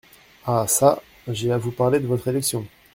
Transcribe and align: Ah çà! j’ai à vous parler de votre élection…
Ah 0.47 0.65
çà! 0.67 0.99
j’ai 1.27 1.51
à 1.51 1.59
vous 1.59 1.69
parler 1.71 1.99
de 1.99 2.07
votre 2.07 2.27
élection… 2.27 2.65